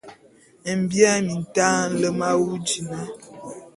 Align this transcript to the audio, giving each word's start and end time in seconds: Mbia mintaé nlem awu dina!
Mbia 0.79 1.11
mintaé 1.25 1.81
nlem 1.91 2.19
awu 2.29 2.51
dina! 2.67 2.99